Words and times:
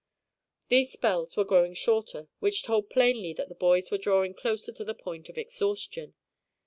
These 0.69 0.93
spells 0.93 1.37
were 1.37 1.45
growing 1.45 1.75
shorter, 1.75 2.27
which 2.39 2.63
told 2.63 2.89
plainly 2.89 3.29
enough 3.29 3.35
that 3.37 3.49
the 3.49 3.53
boys 3.53 3.91
were 3.91 3.99
drawing 3.99 4.33
closer 4.33 4.71
to 4.71 4.83
the 4.83 4.95
point 4.95 5.29
of 5.29 5.37
exhaustion. 5.37 6.15